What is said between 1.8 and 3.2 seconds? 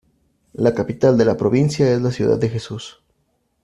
es la ciudad de Jesús.